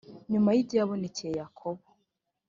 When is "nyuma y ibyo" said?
0.31-0.75